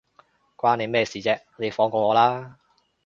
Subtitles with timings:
[0.57, 2.57] 關你咩事啫，你放過我啦